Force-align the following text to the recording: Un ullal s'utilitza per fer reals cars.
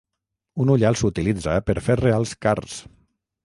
Un 0.65 0.71
ullal 0.75 0.97
s'utilitza 1.03 1.59
per 1.69 1.77
fer 1.91 1.99
reals 2.03 2.35
cars. 2.47 2.83